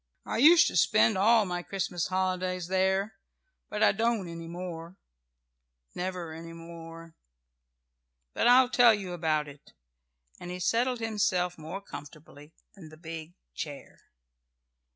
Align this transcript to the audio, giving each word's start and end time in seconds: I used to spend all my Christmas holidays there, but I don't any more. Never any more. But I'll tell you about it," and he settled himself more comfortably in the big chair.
I 0.25 0.37
used 0.39 0.65
to 0.65 0.75
spend 0.75 1.15
all 1.15 1.45
my 1.45 1.61
Christmas 1.61 2.07
holidays 2.07 2.69
there, 2.69 3.17
but 3.69 3.83
I 3.83 3.91
don't 3.91 4.27
any 4.27 4.47
more. 4.47 4.97
Never 5.93 6.33
any 6.33 6.53
more. 6.53 7.13
But 8.33 8.47
I'll 8.47 8.71
tell 8.71 8.95
you 8.95 9.13
about 9.13 9.47
it," 9.47 9.73
and 10.39 10.49
he 10.49 10.59
settled 10.59 11.01
himself 11.01 11.55
more 11.55 11.81
comfortably 11.83 12.55
in 12.75 12.89
the 12.89 12.97
big 12.97 13.35
chair. 13.53 13.99